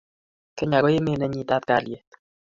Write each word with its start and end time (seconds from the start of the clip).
kenya 0.57 0.77
ko 0.83 0.87
emet 0.97 1.17
nenyitat 1.19 1.63
kalyet 1.69 2.07